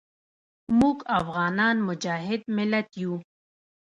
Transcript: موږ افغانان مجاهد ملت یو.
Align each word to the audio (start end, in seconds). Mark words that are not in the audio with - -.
موږ 0.79 0.97
افغانان 1.19 1.75
مجاهد 1.87 2.41
ملت 2.57 2.87
یو. 3.01 3.13